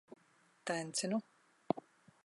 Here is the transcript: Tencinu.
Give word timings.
Tencinu. 0.65 1.17